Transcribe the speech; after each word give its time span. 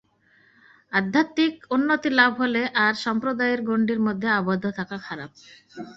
আধ্যাত্মিক 0.91 1.53
উন্নতিলাভ 1.71 2.31
হলে 2.41 2.61
আর 2.83 2.93
সম্প্রদায়ের 3.05 3.59
গণ্ডির 3.69 4.01
মধ্যে 4.07 4.27
আবদ্ধ 4.39 4.65
থাকা 4.79 4.97
খারাপ। 5.07 5.31